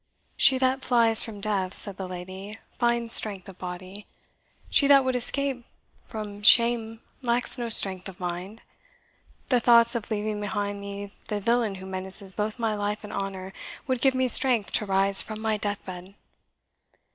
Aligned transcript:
"She 0.35 0.57
that 0.57 0.81
flies 0.81 1.23
from 1.23 1.41
death," 1.41 1.77
said 1.77 1.97
the 1.97 2.07
lady, 2.07 2.57
"finds 2.79 3.13
strength 3.13 3.47
of 3.47 3.59
body 3.59 4.07
she 4.71 4.87
that 4.87 5.05
would 5.05 5.15
escape 5.15 5.63
from 6.07 6.41
shame 6.41 7.01
lacks 7.21 7.59
no 7.59 7.69
strength 7.69 8.09
of 8.09 8.19
mind. 8.19 8.61
The 9.49 9.59
thoughts 9.59 9.93
of 9.93 10.09
leaving 10.09 10.41
behind 10.41 10.81
me 10.81 11.13
the 11.27 11.39
villain 11.39 11.75
who 11.75 11.85
menaces 11.85 12.33
both 12.33 12.57
my 12.57 12.73
life 12.73 13.03
and 13.03 13.13
honour 13.13 13.53
would 13.85 14.01
give 14.01 14.15
me 14.15 14.27
strength 14.27 14.71
to 14.71 14.87
rise 14.87 15.21
from 15.21 15.39
my 15.39 15.55
deathbed." 15.57 16.15